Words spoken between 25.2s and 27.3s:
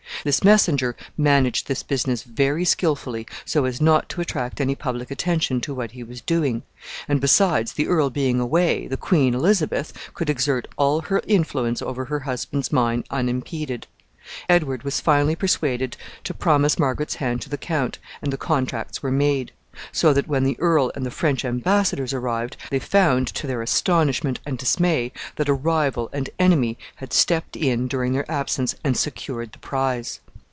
that a rival and enemy had